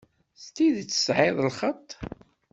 S 0.43 0.45
tidet 0.55 0.87
tesεiḍ 0.89 1.37
lxeṭṭ. 1.47 1.89